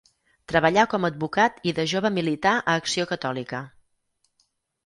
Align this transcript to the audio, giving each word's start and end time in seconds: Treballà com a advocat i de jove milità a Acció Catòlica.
Treballà 0.51 0.85
com 0.93 1.05
a 1.05 1.11
advocat 1.13 1.59
i 1.71 1.73
de 1.81 1.85
jove 1.93 2.11
milità 2.17 2.57
a 2.63 2.75
Acció 2.81 3.07
Catòlica. 3.15 3.61